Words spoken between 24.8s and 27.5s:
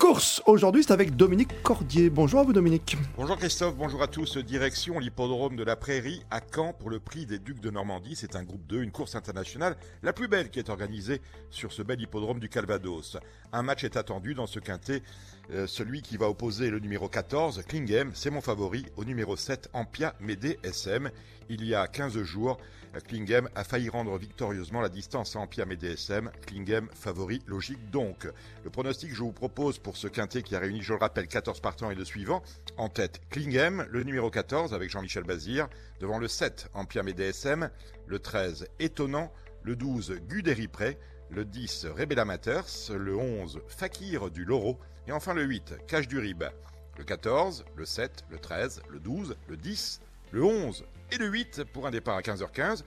la distance à Ampia Médé SM. Klingem favori,